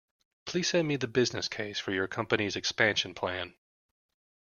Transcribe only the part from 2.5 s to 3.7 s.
expansion plan